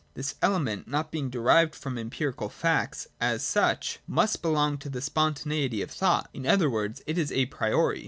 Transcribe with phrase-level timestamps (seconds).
[0.15, 4.99] This element, not being derived from the empirical facts as such, must belong to the
[4.99, 7.99] spontaneity of thought; in other words, it is a priori.